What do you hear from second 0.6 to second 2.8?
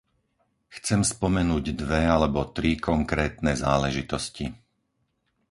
Chcem spomenúť dve alebo tri